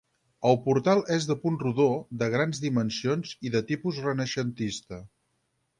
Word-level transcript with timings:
El 0.51 0.55
portal 0.61 1.01
és 1.17 1.27
de 1.31 1.35
punt 1.43 1.59
rodó, 1.65 1.87
de 2.23 2.31
grans 2.37 2.63
dimensions 2.65 3.35
i 3.49 3.53
de 3.59 3.65
tipus 3.73 4.05
renaixentista. 4.09 5.05